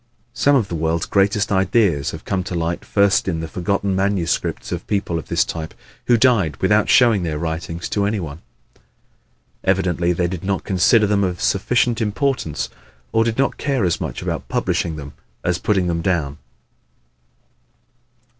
[0.33, 4.71] Some of the world's greatest ideas have come to light first in the forgotten manuscripts
[4.71, 5.75] of people of this type
[6.07, 8.41] who died without showing their writings to any one.
[9.63, 12.67] Evidently they did not consider them of sufficient importance
[13.11, 16.39] or did not care as much about publishing them as about putting them down.